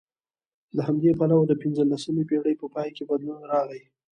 له 0.75 0.81
همدې 0.87 1.11
پلوه 1.19 1.45
د 1.47 1.53
پنځلسمې 1.61 2.23
پېړۍ 2.29 2.55
په 2.61 2.67
پای 2.73 2.89
کې 2.95 3.03
بدلون 3.09 3.41
راغی 3.53 3.83